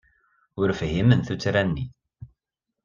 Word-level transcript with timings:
Ur 0.59 0.69
fhimen 0.79 1.21
tuttra-nni. 1.27 1.85